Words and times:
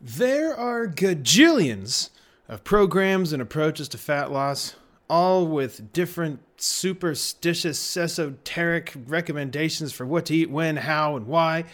There 0.00 0.56
are 0.56 0.86
gajillions 0.86 2.08
of 2.48 2.64
programs 2.64 3.34
and 3.34 3.42
approaches 3.42 3.86
to 3.90 3.98
fat 3.98 4.32
loss, 4.32 4.74
all 5.10 5.46
with 5.46 5.92
different 5.92 6.40
superstitious, 6.56 7.96
esoteric 7.98 8.94
recommendations 9.06 9.92
for 9.92 10.06
what 10.06 10.24
to 10.26 10.34
eat, 10.34 10.50
when, 10.50 10.78
how, 10.78 11.16
and 11.16 11.26
why. 11.26 11.64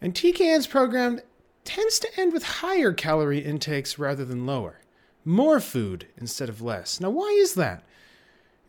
And 0.00 0.14
TKN's 0.14 0.68
program 0.68 1.20
tends 1.64 1.98
to 1.98 2.20
end 2.20 2.32
with 2.32 2.44
higher 2.44 2.92
calorie 2.92 3.40
intakes 3.40 3.98
rather 3.98 4.24
than 4.24 4.46
lower. 4.46 4.78
More 5.24 5.58
food 5.58 6.06
instead 6.16 6.48
of 6.48 6.62
less. 6.62 7.00
Now, 7.00 7.10
why 7.10 7.36
is 7.40 7.54
that? 7.54 7.82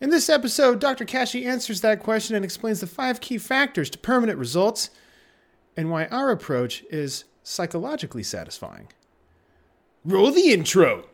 In 0.01 0.09
this 0.09 0.27
episode, 0.27 0.79
Dr. 0.79 1.05
Kashey 1.05 1.45
answers 1.45 1.81
that 1.81 2.01
question 2.01 2.35
and 2.35 2.43
explains 2.43 2.79
the 2.79 2.87
five 2.87 3.21
key 3.21 3.37
factors 3.37 3.91
to 3.91 3.99
permanent 3.99 4.39
results 4.39 4.89
and 5.77 5.91
why 5.91 6.07
our 6.07 6.31
approach 6.31 6.83
is 6.89 7.25
psychologically 7.43 8.23
satisfying. 8.23 8.87
Roll 10.05 10.31
the 10.31 10.51
intro. 10.51 11.05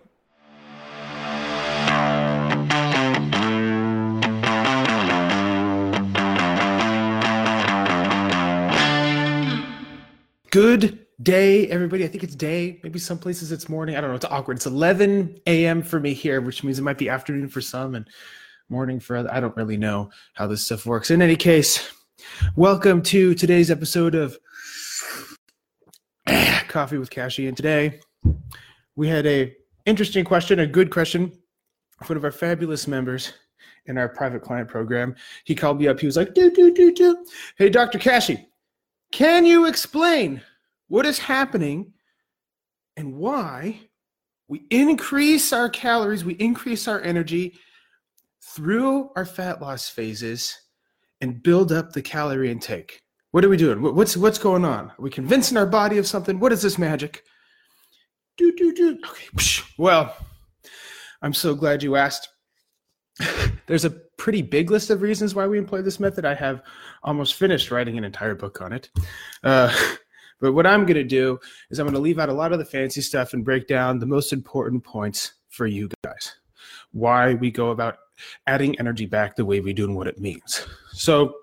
Good 10.51 11.05
day, 11.21 11.67
everybody. 11.67 12.05
I 12.05 12.07
think 12.07 12.23
it's 12.23 12.35
day. 12.35 12.79
Maybe 12.81 12.99
some 12.99 13.17
places 13.17 13.51
it's 13.51 13.67
morning. 13.67 13.95
I 13.97 14.01
don't 14.01 14.09
know. 14.09 14.15
It's 14.15 14.25
awkward. 14.25 14.57
It's 14.57 14.65
11 14.65 15.39
a.m. 15.47 15.81
for 15.81 15.99
me 15.99 16.13
here, 16.13 16.39
which 16.39 16.63
means 16.63 16.79
it 16.79 16.83
might 16.83 16.97
be 16.97 17.09
afternoon 17.09 17.49
for 17.49 17.59
some 17.59 17.95
and 17.95 18.07
morning 18.69 18.99
for 18.99 19.17
other. 19.17 19.33
I 19.33 19.39
don't 19.39 19.55
really 19.57 19.77
know 19.77 20.11
how 20.33 20.47
this 20.47 20.63
stuff 20.63 20.85
works. 20.85 21.11
In 21.11 21.21
any 21.21 21.35
case, 21.35 21.91
welcome 22.55 23.01
to 23.03 23.35
today's 23.35 23.69
episode 23.69 24.15
of 24.15 24.37
Coffee 26.75 26.97
with 26.97 27.09
Kashey. 27.09 27.47
And 27.47 27.55
today 27.55 28.01
we 28.97 29.07
had 29.07 29.25
a 29.25 29.55
interesting 29.85 30.25
question, 30.25 30.59
a 30.59 30.67
good 30.67 30.91
question, 30.91 31.31
from 31.99 32.07
one 32.09 32.17
of 32.17 32.25
our 32.25 32.33
fabulous 32.33 32.85
members 32.85 33.31
in 33.85 33.97
our 33.97 34.09
private 34.09 34.41
client 34.41 34.67
program. 34.67 35.15
He 35.45 35.55
called 35.55 35.79
me 35.79 35.87
up. 35.87 36.01
He 36.01 36.05
was 36.05 36.17
like, 36.17 36.33
do, 36.33 36.51
do, 36.51 36.73
do, 36.73 36.93
do. 36.93 37.25
Hey, 37.57 37.69
Dr. 37.69 37.97
Kashey, 37.97 38.45
can 39.13 39.45
you 39.45 39.67
explain 39.67 40.41
what 40.89 41.05
is 41.05 41.17
happening 41.17 41.93
and 42.97 43.15
why 43.15 43.79
we 44.49 44.65
increase 44.69 45.53
our 45.53 45.69
calories, 45.69 46.25
we 46.25 46.33
increase 46.33 46.89
our 46.89 47.01
energy 47.03 47.57
through 48.41 49.11
our 49.15 49.25
fat 49.25 49.61
loss 49.61 49.87
phases 49.87 50.59
and 51.21 51.41
build 51.41 51.71
up 51.71 51.93
the 51.93 52.01
calorie 52.01 52.51
intake? 52.51 53.04
What 53.35 53.43
are 53.43 53.49
we 53.49 53.57
doing? 53.57 53.81
What's 53.81 54.15
what's 54.15 54.37
going 54.37 54.63
on? 54.63 54.91
Are 54.91 54.95
we 54.97 55.09
convincing 55.09 55.57
our 55.57 55.65
body 55.65 55.97
of 55.97 56.07
something? 56.07 56.39
What 56.39 56.53
is 56.53 56.61
this 56.61 56.77
magic? 56.77 57.21
Do 58.37 58.55
do 58.55 58.73
do. 58.73 58.97
Okay. 59.09 59.63
Well, 59.77 60.15
I'm 61.21 61.33
so 61.33 61.53
glad 61.53 61.83
you 61.83 61.97
asked. 61.97 62.29
There's 63.67 63.83
a 63.83 63.89
pretty 63.89 64.41
big 64.41 64.71
list 64.71 64.89
of 64.89 65.01
reasons 65.01 65.35
why 65.35 65.47
we 65.47 65.57
employ 65.57 65.81
this 65.81 65.99
method. 65.99 66.23
I 66.23 66.33
have 66.33 66.61
almost 67.03 67.33
finished 67.33 67.71
writing 67.71 67.97
an 67.97 68.05
entire 68.05 68.35
book 68.35 68.61
on 68.61 68.71
it. 68.71 68.89
Uh, 69.43 69.69
but 70.39 70.53
what 70.53 70.65
I'm 70.65 70.85
going 70.85 70.93
to 70.95 71.03
do 71.03 71.37
is 71.69 71.77
I'm 71.77 71.87
going 71.87 71.93
to 71.93 71.99
leave 71.99 72.19
out 72.19 72.29
a 72.29 72.33
lot 72.33 72.53
of 72.53 72.59
the 72.59 72.63
fancy 72.63 73.01
stuff 73.01 73.33
and 73.33 73.43
break 73.43 73.67
down 73.67 73.99
the 73.99 74.05
most 74.05 74.31
important 74.31 74.81
points 74.85 75.33
for 75.49 75.67
you 75.67 75.89
guys. 76.05 76.37
Why 76.93 77.33
we 77.33 77.51
go 77.51 77.71
about 77.71 77.97
adding 78.47 78.79
energy 78.79 79.07
back 79.07 79.35
the 79.35 79.43
way 79.43 79.59
we 79.59 79.73
do 79.73 79.83
and 79.83 79.93
what 79.97 80.07
it 80.07 80.21
means. 80.21 80.65
So 80.93 81.35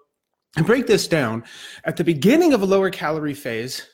and 0.57 0.67
break 0.67 0.87
this 0.87 1.09
down. 1.09 1.45
At 1.85 1.97
the 1.97 2.05
beginning 2.05 2.53
of 2.53 2.63
a 2.63 2.67
lower 2.67 2.91
calorie 2.91 3.35
phase 3.35 3.87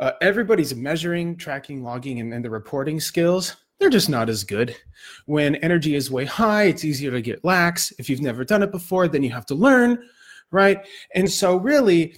uh, 0.00 0.12
everybody's 0.22 0.74
measuring 0.74 1.36
tracking 1.36 1.82
logging 1.82 2.20
and, 2.20 2.32
and 2.32 2.44
the 2.44 2.50
reporting 2.50 2.98
skills 2.98 3.56
they're 3.78 3.90
just 3.90 4.10
not 4.10 4.28
as 4.28 4.44
good. 4.44 4.76
When 5.24 5.56
energy 5.56 5.94
is 5.94 6.10
way 6.10 6.24
high 6.24 6.64
it's 6.64 6.84
easier 6.84 7.10
to 7.10 7.22
get 7.22 7.44
lax. 7.44 7.92
If 7.98 8.10
you've 8.10 8.20
never 8.20 8.44
done 8.44 8.62
it 8.62 8.72
before 8.72 9.08
then 9.08 9.22
you 9.22 9.30
have 9.30 9.46
to 9.46 9.54
learn 9.54 10.02
right? 10.50 10.84
And 11.14 11.30
so 11.30 11.56
really 11.56 12.16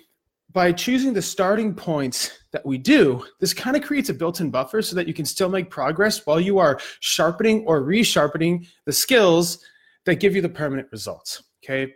by 0.53 0.71
choosing 0.71 1.12
the 1.12 1.22
starting 1.22 1.75
points 1.75 2.39
that 2.53 2.65
we 2.65 2.78
do 2.78 3.25
this 3.41 3.54
kind 3.54 3.77
of 3.77 3.83
creates 3.83 4.10
a 4.10 4.15
built-in 4.15 4.50
buffer 4.50 4.83
so 4.83 4.94
that 4.94 5.09
you 5.09 5.15
can 5.15 5.25
still 5.25 5.49
make 5.49 5.71
progress 5.71 6.25
while 6.27 6.41
you 6.41 6.59
are 6.59 6.78
sharpening 7.00 7.65
or 7.66 7.83
resharpening 7.83 8.66
the 8.84 8.93
skills 8.93 9.59
that 10.04 10.16
give 10.16 10.37
you 10.37 10.43
the 10.43 10.49
permanent 10.49 10.89
results 10.93 11.43
okay? 11.65 11.94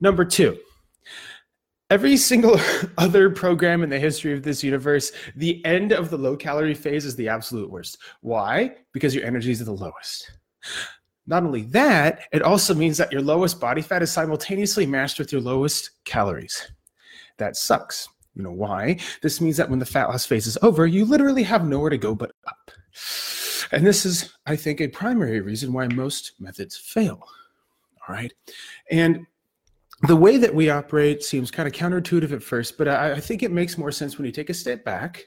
Number 0.00 0.24
two 0.24 0.58
every 1.90 2.16
single 2.16 2.58
other 2.98 3.28
program 3.28 3.82
in 3.82 3.90
the 3.90 3.98
history 3.98 4.32
of 4.32 4.42
this 4.42 4.62
universe, 4.62 5.12
the 5.36 5.64
end 5.66 5.92
of 5.92 6.08
the 6.08 6.16
low 6.16 6.36
calorie 6.36 6.74
phase 6.74 7.04
is 7.04 7.16
the 7.16 7.28
absolute 7.28 7.70
worst. 7.70 7.98
Why? 8.20 8.76
Because 8.92 9.14
your 9.14 9.24
energy 9.24 9.50
is 9.50 9.60
at 9.60 9.66
the 9.66 9.72
lowest. 9.72 10.30
Not 11.26 11.44
only 11.44 11.62
that, 11.62 12.20
it 12.32 12.42
also 12.42 12.74
means 12.74 12.96
that 12.96 13.12
your 13.12 13.22
lowest 13.22 13.60
body 13.60 13.82
fat 13.82 14.02
is 14.02 14.10
simultaneously 14.10 14.86
matched 14.86 15.18
with 15.18 15.32
your 15.32 15.40
lowest 15.40 15.90
calories. 16.04 16.72
That 17.38 17.56
sucks. 17.56 18.08
You 18.34 18.44
know 18.44 18.52
why? 18.52 18.98
This 19.22 19.40
means 19.40 19.56
that 19.56 19.68
when 19.68 19.78
the 19.80 19.86
fat 19.86 20.08
loss 20.08 20.24
phase 20.24 20.46
is 20.46 20.58
over, 20.62 20.86
you 20.86 21.04
literally 21.04 21.42
have 21.42 21.66
nowhere 21.66 21.90
to 21.90 21.98
go 21.98 22.14
but 22.14 22.32
up. 22.46 22.70
And 23.72 23.86
this 23.86 24.04
is, 24.04 24.32
I 24.46 24.56
think, 24.56 24.80
a 24.80 24.88
primary 24.88 25.40
reason 25.40 25.72
why 25.72 25.88
most 25.88 26.32
methods 26.40 26.76
fail. 26.76 27.22
All 28.08 28.14
right. 28.14 28.32
And 28.90 29.26
the 30.02 30.16
way 30.16 30.38
that 30.38 30.54
we 30.54 30.70
operate 30.70 31.22
seems 31.22 31.50
kind 31.50 31.66
of 31.66 31.74
counterintuitive 31.74 32.32
at 32.32 32.42
first, 32.42 32.78
but 32.78 32.88
I, 32.88 33.12
I, 33.12 33.20
think 33.20 33.42
it 33.42 33.50
makes 33.50 33.76
more 33.76 33.92
sense 33.92 34.16
when 34.16 34.24
you 34.24 34.32
take 34.32 34.50
a 34.50 34.54
step 34.54 34.84
back. 34.84 35.26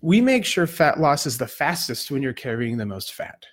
We 0.00 0.20
make 0.20 0.44
sure 0.44 0.66
fat 0.66 1.00
loss 1.00 1.26
is 1.26 1.36
the 1.36 1.48
fastest 1.48 2.10
when 2.10 2.22
you're 2.22 2.32
carrying 2.32 2.76
the 2.76 2.86
most 2.86 3.14
fat. 3.14 3.44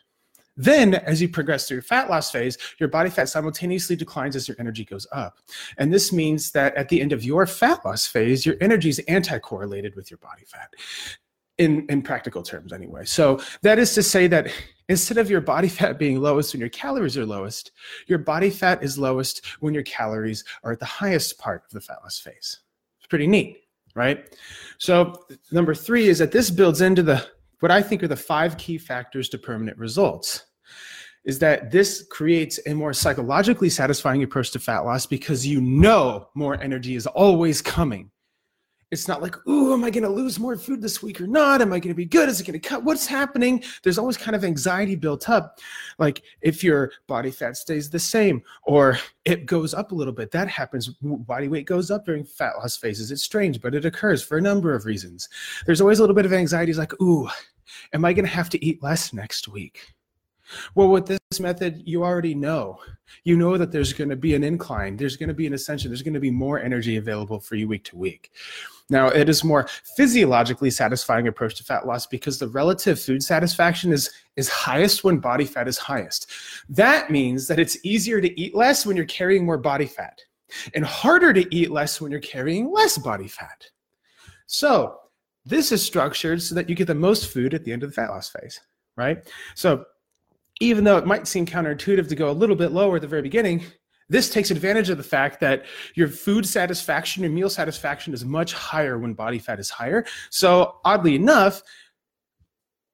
Then, 0.56 0.94
as 0.94 1.20
you 1.20 1.30
progress 1.30 1.68
through 1.68 1.78
your 1.78 1.84
fat 1.84 2.12
loss 2.12 2.30
phase, 2.30 2.58
your 2.80 2.90
body 2.90 3.10
fat 3.10 3.28
simultaneously 3.28 3.96
declines 3.96 4.36
as 4.36 4.48
your 4.48 4.58
energy 4.60 4.86
goes 4.86 5.08
up. 5.12 5.40
And 5.78 5.92
this 5.92 6.14
means 6.14 6.52
that 6.52 6.76
at 6.76 6.90
the 6.90 7.02
end 7.02 7.12
of 7.12 7.24
your 7.24 7.48
fat 7.48 7.84
loss 7.84 8.06
phase, 8.06 8.46
your 8.46 8.56
energy 8.62 8.90
is 8.90 9.00
anti 9.08 9.40
correlated 9.40 9.96
with 9.96 10.12
your 10.12 10.20
body 10.20 10.44
fat 10.46 10.70
in 11.58 11.86
in 11.90 12.02
practical 12.02 12.44
terms 12.44 12.74
anyway. 12.74 13.06
So 13.06 13.40
that 13.62 13.80
is 13.80 13.94
to 13.94 14.04
say 14.04 14.28
that 14.28 14.52
instead 14.90 15.18
of 15.18 15.30
your 15.30 15.42
body 15.42 15.68
fat 15.78 16.00
being 16.00 16.20
lowest 16.22 16.54
when 16.54 16.60
your 16.60 16.70
calories 16.70 17.18
are 17.18 17.26
lowest 17.26 17.72
your 18.08 18.20
body 18.20 18.50
fat 18.50 18.84
is 18.84 18.98
lowest 18.98 19.46
when 19.60 19.74
your 19.74 19.84
calories 19.84 20.44
are 20.64 20.74
at 20.74 20.80
the 20.80 20.86
highest 20.86 21.38
part 21.38 21.64
of 21.66 21.72
the 21.72 21.82
fat 21.82 21.98
loss 22.04 22.20
phase. 22.20 22.60
It's 23.00 23.08
pretty 23.08 23.28
neat 23.28 23.60
right? 23.96 24.36
So 24.80 25.14
number 25.52 25.76
three 25.76 26.08
is 26.08 26.18
that 26.18 26.32
this 26.32 26.50
builds 26.50 26.82
into 26.82 27.04
the 27.04 27.24
what 27.64 27.72
i 27.72 27.82
think 27.82 28.04
are 28.04 28.10
the 28.10 28.16
five 28.16 28.58
key 28.58 28.78
factors 28.78 29.30
to 29.30 29.38
permanent 29.38 29.78
results 29.78 30.48
is 31.24 31.40
that 31.40 31.72
this 31.72 32.06
creates 32.12 32.60
a 32.68 32.74
more 32.74 32.92
psychologically 32.92 33.70
satisfying 33.70 34.22
approach 34.22 34.52
to 34.52 34.60
fat 34.60 34.80
loss 34.80 35.06
because 35.06 35.48
you 35.48 35.62
know 35.62 36.28
more 36.36 36.62
energy 36.62 36.96
is 36.96 37.08
always 37.08 37.62
coming 37.62 38.12
it's 38.94 39.08
not 39.08 39.22
like, 39.22 39.36
ooh, 39.48 39.74
am 39.74 39.84
I 39.84 39.90
going 39.90 40.04
to 40.04 40.10
lose 40.10 40.40
more 40.40 40.56
food 40.56 40.82
this 40.82 41.02
week 41.02 41.20
or 41.20 41.28
not? 41.28 41.62
Am 41.62 41.74
I 41.74 41.80
going 41.80 41.90
to 41.90 41.96
be 41.96 42.06
good? 42.06 42.30
Is 42.30 42.40
it 42.40 42.46
going 42.46 42.60
to 42.60 42.70
cut? 42.70 42.84
What's 42.84 43.08
happening? 43.08 43.64
There's 43.82 43.98
always 43.98 44.18
kind 44.18 44.36
of 44.36 44.46
anxiety 44.46 44.96
built 44.96 45.30
up. 45.30 45.60
Like 45.98 46.22
if 46.42 46.64
your 46.64 46.92
body 47.08 47.32
fat 47.32 47.58
stays 47.58 47.90
the 47.90 48.00
same 48.00 48.44
or 48.64 49.00
it 49.26 49.48
goes 49.48 49.74
up 49.74 49.92
a 49.92 49.96
little 49.96 50.14
bit, 50.14 50.32
that 50.32 50.48
happens. 50.48 50.90
Body 51.02 51.48
weight 51.48 51.66
goes 51.66 51.90
up 51.90 52.06
during 52.06 52.24
fat 52.24 52.54
loss 52.58 52.78
phases. 52.78 53.12
It's 53.12 53.24
strange, 53.24 53.60
but 53.60 53.76
it 53.76 53.84
occurs 53.84 54.24
for 54.24 54.38
a 54.38 54.42
number 54.42 54.74
of 54.76 54.86
reasons. 54.86 55.28
There's 55.66 55.82
always 55.82 56.00
a 56.00 56.04
little 56.04 56.16
bit 56.16 56.26
of 56.26 56.34
anxiety. 56.34 56.70
It's 56.70 56.80
like, 56.80 57.02
ooh, 57.02 57.28
am 57.94 58.06
I 58.06 58.14
going 58.14 58.26
to 58.26 58.32
have 58.32 58.50
to 58.52 58.64
eat 58.64 58.84
less 58.84 59.12
next 59.12 59.48
week? 59.48 59.94
Well, 60.76 60.90
with 60.90 61.06
this 61.06 61.20
method, 61.40 61.82
you 61.86 62.04
already 62.04 62.36
know. 62.36 62.80
You 63.24 63.38
know 63.38 63.58
that 63.58 63.72
there's 63.72 63.94
going 63.94 64.10
to 64.10 64.16
be 64.16 64.36
an 64.36 64.44
incline, 64.44 64.98
there's 64.98 65.18
going 65.18 65.30
to 65.30 65.36
be 65.36 65.48
an 65.48 65.54
ascension, 65.54 65.90
there's 65.90 66.02
going 66.02 66.14
to 66.14 66.20
be 66.20 66.32
more 66.32 66.60
energy 66.60 66.98
available 66.98 67.40
for 67.40 67.56
you 67.56 67.68
week 67.68 67.84
to 67.86 67.98
week. 67.98 68.32
Now, 68.90 69.08
it 69.08 69.30
is 69.30 69.44
more 69.44 69.68
physiologically 69.96 70.70
satisfying 70.70 71.28
approach 71.28 71.56
to 71.56 71.64
fat 71.64 71.88
loss 71.88 72.06
because 72.06 72.38
the 72.38 72.50
relative 72.50 73.00
food 73.00 73.24
satisfaction 73.24 73.94
is, 73.94 74.12
is 74.36 74.50
highest 74.50 75.04
when 75.04 75.20
body 75.20 75.46
fat 75.46 75.68
is 75.68 75.78
highest. 75.78 76.30
That 76.70 77.10
means 77.10 77.48
that 77.48 77.60
it's 77.60 77.78
easier 77.86 78.20
to 78.20 78.40
eat 78.40 78.56
less 78.56 78.86
when 78.86 78.98
you're 78.98 79.06
carrying 79.06 79.46
more 79.46 79.58
body 79.58 79.86
fat 79.86 80.22
and 80.74 80.86
harder 80.86 81.34
to 81.34 81.56
eat 81.56 81.72
less 81.72 82.02
when 82.02 82.12
you're 82.12 82.20
carrying 82.20 82.72
less 82.72 82.98
body 82.98 83.28
fat. 83.28 83.66
So, 84.48 85.00
this 85.46 85.72
is 85.72 85.84
structured 85.84 86.42
so 86.42 86.56
that 86.56 86.70
you 86.70 86.76
get 86.76 86.88
the 86.88 86.96
most 86.96 87.32
food 87.32 87.54
at 87.54 87.64
the 87.64 87.72
end 87.74 87.84
of 87.84 87.90
the 87.90 87.96
fat 87.96 88.10
loss 88.10 88.30
phase, 88.30 88.62
right? 88.96 89.28
So, 89.56 89.86
even 90.60 90.84
though 90.84 90.98
it 90.98 91.06
might 91.06 91.28
seem 91.28 91.46
counterintuitive 91.46 92.08
to 92.10 92.16
go 92.16 92.30
a 92.30 92.32
little 92.32 92.56
bit 92.56 92.72
lower 92.72 92.98
at 92.98 93.02
the 93.02 93.08
very 93.08 93.22
beginning, 93.22 93.64
this 94.10 94.30
takes 94.30 94.52
advantage 94.52 94.90
of 94.90 94.98
the 94.98 95.04
fact 95.04 95.40
that 95.40 95.66
your 95.96 96.08
food 96.08 96.46
satisfaction, 96.46 97.24
your 97.24 97.32
meal 97.32 97.50
satisfaction 97.50 98.14
is 98.14 98.24
much 98.24 98.54
higher 98.54 98.98
when 98.98 99.14
body 99.14 99.40
fat 99.40 99.60
is 99.60 99.70
higher. 99.70 100.06
So, 100.30 100.80
oddly 100.86 101.16
enough, 101.16 101.64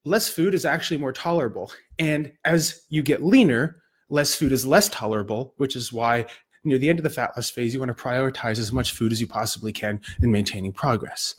less 0.06 0.30
food 0.30 0.54
is 0.54 0.66
actually 0.66 0.98
more 0.98 1.12
tolerable. 1.12 1.72
And 1.98 2.32
as 2.46 2.84
you 2.90 3.02
get 3.02 3.24
leaner, 3.24 3.82
less 4.10 4.36
food 4.36 4.52
is 4.52 4.66
less 4.66 4.88
tolerable, 4.90 5.54
which 5.58 5.76
is 5.76 5.92
why 5.92 6.26
near 6.64 6.78
the 6.78 6.90
end 6.90 7.00
of 7.00 7.04
the 7.04 7.10
fat 7.10 7.32
loss 7.36 7.50
phase, 7.50 7.74
you 7.74 7.80
want 7.80 7.96
to 7.96 8.04
prioritize 8.04 8.60
as 8.60 8.72
much 8.72 8.92
food 8.92 9.12
as 9.12 9.22
you 9.22 9.28
possibly 9.28 9.72
can 9.72 10.00
in 10.22 10.32
maintaining 10.32 10.74
progress. 10.74 11.36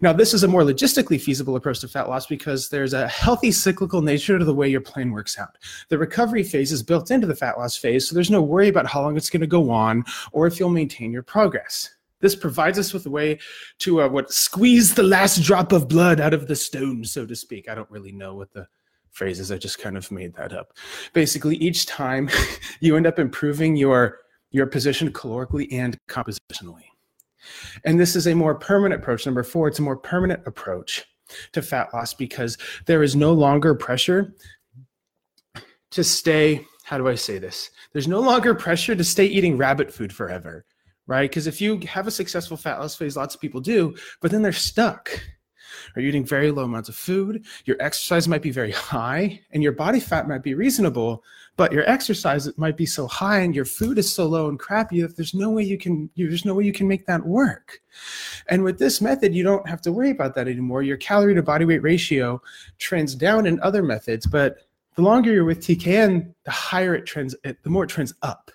Now, 0.00 0.12
this 0.12 0.34
is 0.34 0.42
a 0.42 0.48
more 0.48 0.62
logistically 0.62 1.20
feasible 1.20 1.56
approach 1.56 1.80
to 1.80 1.88
fat 1.88 2.08
loss 2.08 2.26
because 2.26 2.68
there's 2.68 2.92
a 2.92 3.08
healthy 3.08 3.52
cyclical 3.52 4.02
nature 4.02 4.38
to 4.38 4.44
the 4.44 4.54
way 4.54 4.68
your 4.68 4.80
plan 4.80 5.12
works 5.12 5.38
out. 5.38 5.56
The 5.88 5.98
recovery 5.98 6.42
phase 6.42 6.72
is 6.72 6.82
built 6.82 7.10
into 7.10 7.26
the 7.26 7.36
fat 7.36 7.58
loss 7.58 7.76
phase, 7.76 8.08
so 8.08 8.14
there's 8.14 8.30
no 8.30 8.42
worry 8.42 8.68
about 8.68 8.86
how 8.86 9.02
long 9.02 9.16
it's 9.16 9.30
going 9.30 9.40
to 9.40 9.46
go 9.46 9.70
on 9.70 10.04
or 10.32 10.46
if 10.46 10.58
you'll 10.58 10.70
maintain 10.70 11.12
your 11.12 11.22
progress. 11.22 11.94
This 12.20 12.36
provides 12.36 12.78
us 12.78 12.92
with 12.92 13.06
a 13.06 13.10
way 13.10 13.38
to 13.78 14.02
uh, 14.02 14.08
what 14.08 14.30
squeeze 14.30 14.94
the 14.94 15.02
last 15.02 15.42
drop 15.42 15.72
of 15.72 15.88
blood 15.88 16.20
out 16.20 16.34
of 16.34 16.46
the 16.46 16.56
stone, 16.56 17.04
so 17.04 17.24
to 17.26 17.34
speak. 17.34 17.68
I 17.68 17.74
don't 17.74 17.90
really 17.90 18.12
know 18.12 18.34
what 18.34 18.52
the 18.52 18.68
phrase 19.10 19.40
is. 19.40 19.50
I 19.50 19.58
just 19.58 19.78
kind 19.78 19.96
of 19.96 20.10
made 20.10 20.34
that 20.34 20.52
up. 20.52 20.74
Basically, 21.12 21.56
each 21.56 21.86
time 21.86 22.28
you 22.80 22.96
end 22.96 23.06
up 23.06 23.18
improving 23.18 23.74
your 23.76 24.18
your 24.50 24.66
position 24.66 25.12
calorically 25.12 25.72
and 25.72 25.96
compositionally. 26.08 26.84
And 27.84 27.98
this 27.98 28.16
is 28.16 28.26
a 28.26 28.34
more 28.34 28.54
permanent 28.54 29.00
approach. 29.00 29.26
Number 29.26 29.42
four, 29.42 29.68
it's 29.68 29.78
a 29.78 29.82
more 29.82 29.96
permanent 29.96 30.42
approach 30.46 31.04
to 31.52 31.62
fat 31.62 31.92
loss 31.94 32.12
because 32.12 32.58
there 32.86 33.02
is 33.02 33.16
no 33.16 33.32
longer 33.32 33.74
pressure 33.74 34.34
to 35.90 36.04
stay. 36.04 36.64
How 36.84 36.98
do 36.98 37.08
I 37.08 37.14
say 37.14 37.38
this? 37.38 37.70
There's 37.92 38.08
no 38.08 38.20
longer 38.20 38.54
pressure 38.54 38.94
to 38.94 39.04
stay 39.04 39.26
eating 39.26 39.56
rabbit 39.56 39.92
food 39.92 40.12
forever, 40.12 40.64
right? 41.06 41.30
Because 41.30 41.46
if 41.46 41.60
you 41.60 41.78
have 41.80 42.06
a 42.06 42.10
successful 42.10 42.56
fat 42.56 42.78
loss 42.78 42.96
phase, 42.96 43.16
lots 43.16 43.34
of 43.34 43.40
people 43.40 43.60
do, 43.60 43.94
but 44.20 44.30
then 44.30 44.42
they're 44.42 44.52
stuck 44.52 45.10
are 45.96 46.00
eating 46.00 46.24
very 46.24 46.50
low 46.50 46.64
amounts 46.64 46.88
of 46.88 46.96
food, 46.96 47.44
your 47.64 47.76
exercise 47.80 48.28
might 48.28 48.42
be 48.42 48.50
very 48.50 48.72
high, 48.72 49.40
and 49.52 49.62
your 49.62 49.72
body 49.72 50.00
fat 50.00 50.28
might 50.28 50.42
be 50.42 50.54
reasonable, 50.54 51.22
but 51.56 51.72
your 51.72 51.88
exercise 51.88 52.48
might 52.56 52.76
be 52.76 52.86
so 52.86 53.06
high 53.06 53.40
and 53.40 53.54
your 53.54 53.64
food 53.64 53.98
is 53.98 54.10
so 54.10 54.26
low 54.26 54.48
and 54.48 54.58
crappy 54.58 55.02
that 55.02 55.16
there's 55.16 55.34
no 55.34 55.50
way 55.50 55.62
you 55.62 55.76
can 55.76 56.08
there's 56.16 56.46
no 56.46 56.54
way 56.54 56.64
you 56.64 56.72
can 56.72 56.88
make 56.88 57.06
that 57.06 57.24
work. 57.26 57.80
And 58.48 58.64
with 58.64 58.78
this 58.78 59.00
method, 59.00 59.34
you 59.34 59.42
don't 59.42 59.68
have 59.68 59.82
to 59.82 59.92
worry 59.92 60.10
about 60.10 60.34
that 60.36 60.48
anymore. 60.48 60.82
Your 60.82 60.96
calorie 60.96 61.34
to 61.34 61.42
body 61.42 61.64
weight 61.64 61.82
ratio 61.82 62.40
trends 62.78 63.14
down 63.14 63.46
in 63.46 63.60
other 63.60 63.82
methods, 63.82 64.26
but 64.26 64.58
the 64.94 65.02
longer 65.02 65.32
you're 65.32 65.44
with 65.44 65.60
TKN, 65.60 66.32
the 66.44 66.50
higher 66.50 66.94
it 66.94 67.06
trends, 67.06 67.36
the 67.42 67.70
more 67.70 67.84
it 67.84 67.90
trends 67.90 68.14
up. 68.22 68.50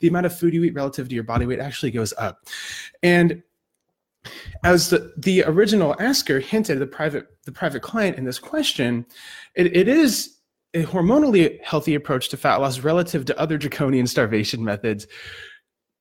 The 0.00 0.08
amount 0.08 0.26
of 0.26 0.38
food 0.38 0.54
you 0.54 0.64
eat 0.64 0.74
relative 0.74 1.08
to 1.08 1.14
your 1.14 1.24
body 1.24 1.46
weight 1.46 1.60
actually 1.60 1.90
goes 1.90 2.12
up. 2.18 2.46
And 3.02 3.42
as 4.62 4.90
the, 4.90 5.12
the 5.16 5.44
original 5.44 5.94
asker 5.98 6.40
hinted, 6.40 6.78
the 6.78 6.86
private 6.86 7.26
the 7.44 7.52
private 7.52 7.82
client 7.82 8.16
in 8.16 8.24
this 8.24 8.38
question, 8.38 9.04
it, 9.54 9.76
it 9.76 9.88
is 9.88 10.38
a 10.72 10.84
hormonally 10.84 11.62
healthy 11.62 11.94
approach 11.94 12.28
to 12.30 12.36
fat 12.36 12.56
loss 12.56 12.80
relative 12.80 13.24
to 13.26 13.38
other 13.38 13.58
draconian 13.58 14.06
starvation 14.06 14.64
methods, 14.64 15.06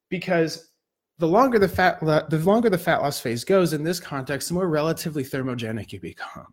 because 0.10 0.72
the 1.20 1.28
longer 1.28 1.60
the 1.60 1.68
fat 1.68 2.00
the 2.02 2.42
longer 2.44 2.70
the 2.70 2.78
fat 2.78 3.02
loss 3.02 3.20
phase 3.20 3.44
goes 3.44 3.74
in 3.74 3.84
this 3.84 4.00
context, 4.00 4.48
the 4.48 4.54
more 4.54 4.68
relatively 4.68 5.24
thermogenic 5.24 5.92
you 5.92 6.00
become. 6.00 6.48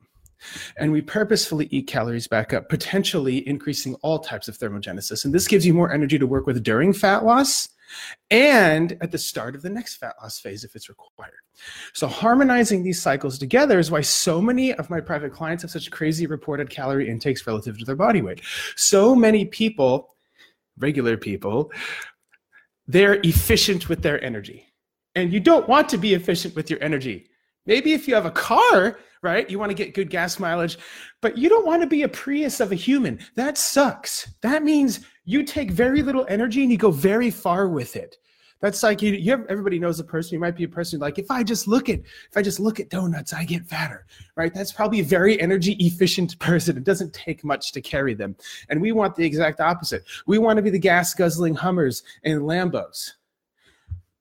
And 0.79 0.91
we 0.91 1.03
purposefully 1.03 1.69
eat 1.71 1.87
calories 1.87 2.27
back 2.27 2.55
up, 2.55 2.71
potentially 2.71 3.47
increasing 3.47 3.95
all 3.97 4.19
types 4.19 4.49
of 4.49 4.57
thermogenesis. 4.59 5.25
And 5.25 5.35
this 5.35 5.47
gives 5.47 5.67
you 5.67 5.75
more 5.75 5.93
energy 5.93 6.19
to 6.19 6.27
work 6.27 6.47
with 6.47 6.63
during 6.63 6.95
fat 6.95 7.25
loss 7.25 7.69
and 8.31 8.97
at 9.01 9.11
the 9.11 9.19
start 9.19 9.55
of 9.55 9.63
the 9.63 9.71
next 9.71 9.97
fat 9.97 10.15
loss 10.23 10.39
phase 10.39 10.65
if 10.65 10.75
it's 10.77 10.89
required. 10.89 11.33
So, 11.93 12.07
harmonizing 12.07 12.83
these 12.83 13.01
cycles 13.01 13.39
together 13.39 13.79
is 13.79 13.91
why 13.91 14.01
so 14.01 14.41
many 14.41 14.73
of 14.75 14.91
my 14.91 15.01
private 15.01 15.33
clients 15.33 15.63
have 15.63 15.71
such 15.71 15.91
crazy 15.91 16.27
reported 16.27 16.71
calorie 16.71 17.09
intakes 17.09 17.47
relative 17.47 17.79
to 17.79 17.85
their 17.85 17.97
body 17.97 18.23
weight. 18.23 18.41
So 18.77 19.15
many 19.15 19.45
people, 19.45 20.17
regular 20.79 21.17
people, 21.17 21.73
they're 22.87 23.21
efficient 23.23 23.89
with 23.89 24.03
their 24.03 24.23
energy. 24.25 24.67
And 25.15 25.33
you 25.33 25.41
don't 25.41 25.69
want 25.69 25.89
to 25.91 25.99
be 25.99 26.15
efficient 26.15 26.55
with 26.55 26.71
your 26.71 26.83
energy. 26.83 27.29
Maybe 27.67 27.93
if 27.93 28.09
you 28.09 28.15
have 28.15 28.27
a 28.27 28.31
car, 28.31 28.99
right, 29.23 29.49
you 29.51 29.59
want 29.59 29.71
to 29.71 29.75
get 29.75 29.95
good 29.95 30.11
gas 30.11 30.39
mileage, 30.39 30.79
but 31.21 31.37
you 31.37 31.49
don't 31.49 31.67
want 31.67 31.83
to 31.83 31.89
be 31.89 32.03
a 32.03 32.09
Prius 32.09 32.61
of 32.61 32.73
a 32.73 32.77
human. 32.77 33.19
That 33.35 33.59
sucks. 33.59 34.33
That 34.41 34.63
means 34.63 35.01
you 35.25 35.43
take 35.43 35.71
very 35.71 36.03
little 36.03 36.27
energy 36.29 36.63
and 36.63 36.73
you 36.73 36.79
go 36.79 36.91
very 36.91 37.31
far 37.31 37.69
with 37.69 37.97
it. 37.97 38.17
That's 38.61 38.83
like 38.83 39.01
you, 39.01 39.13
you 39.13 39.31
have, 39.31 39.47
everybody 39.49 39.79
knows 39.79 40.01
a 40.01 40.05
person. 40.05 40.35
You 40.35 40.41
might 40.41 40.57
be 40.57 40.65
a 40.65 40.69
person 40.69 41.01
like, 41.01 41.19
if 41.19 41.31
I 41.31 41.43
just 41.43 41.67
look 41.67 41.89
at, 41.89 42.01
if 42.01 42.37
I 42.37 42.43
just 42.43 42.61
look 42.61 42.79
at 42.79 42.91
donuts, 42.91 43.33
I 43.33 43.45
get 43.45 43.67
fatter, 43.67 44.05
right? 44.37 44.53
That's 44.53 44.73
probably 44.73 45.01
a 45.01 45.05
very 45.05 45.41
energy 45.41 45.73
efficient 45.81 46.39
person. 46.41 46.77
It 46.77 46.85
doesn't 46.85 47.15
take 47.15 47.43
much 47.43 47.73
to 47.73 47.81
carry 47.81 48.15
them. 48.15 48.37
And 48.69 48.81
we 48.81 48.93
want 48.93 49.17
the 49.17 49.25
exact 49.25 49.61
opposite. 49.61 50.05
We 50.27 50.39
want 50.39 50.59
to 50.59 50.63
be 50.63 50.71
the 50.71 50.79
gas 50.79 51.15
guzzling 51.15 51.55
Hummers 51.55 52.03
and 52.25 52.43
Lambos. 52.43 53.13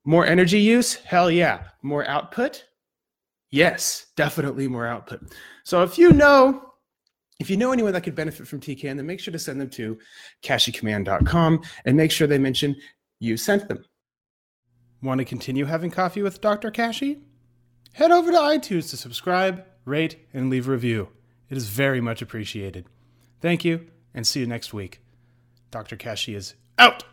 More 0.06 0.26
energy 0.26 0.60
use? 0.60 0.96
Hell 0.96 1.30
yeah. 1.30 1.66
More 1.82 2.08
output? 2.08 2.66
Yes, 3.52 4.08
definitely 4.16 4.68
more 4.68 4.86
output. 4.86 5.22
So 5.64 5.84
if 5.84 5.98
you 5.98 6.12
know 6.14 6.70
if 7.40 7.50
you 7.50 7.56
know 7.56 7.72
anyone 7.72 7.94
that 7.94 8.02
could 8.02 8.16
benefit 8.16 8.48
from 8.48 8.60
TKN, 8.60 8.98
then 8.98 9.06
make 9.06 9.20
sure 9.20 9.32
to 9.32 9.40
send 9.40 9.62
them 9.62 9.70
to 9.72 9.98
kasheycommand.com 10.44 11.62
and 11.86 11.98
make 11.98 12.12
sure 12.12 12.28
they 12.28 12.38
mention 12.38 12.76
you 13.20 13.38
sent 13.38 13.68
them. 13.70 13.86
Want 15.02 15.20
to 15.20 15.26
continue 15.26 15.64
having 15.64 15.90
coffee 15.90 16.22
with 16.22 16.42
Dr. 16.42 16.70
Kashey? 16.70 17.22
Head 17.94 18.12
over 18.12 18.32
to 18.32 18.38
iTunes 18.38 18.90
to 18.90 18.98
subscribe, 18.98 19.66
rate, 19.86 20.28
and 20.34 20.50
leave 20.50 20.68
a 20.68 20.72
review. 20.72 21.10
It 21.50 21.56
is 21.56 21.70
very 21.70 22.02
much 22.02 22.22
appreciated. 22.22 22.86
Thank 23.42 23.64
you, 23.64 23.88
and 24.14 24.28
see 24.28 24.42
you 24.42 24.48
next 24.48 24.74
week. 24.74 25.02
Dr. 25.72 25.96
Kashey 25.96 26.36
is 26.36 26.56
out. 26.78 27.04